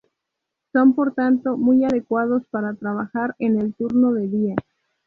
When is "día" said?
4.27-4.55